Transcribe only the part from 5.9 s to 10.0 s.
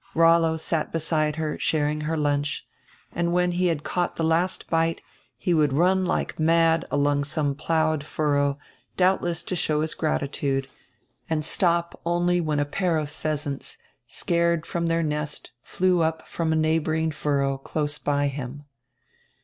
like mad along some plowed furrow, doubdess to show his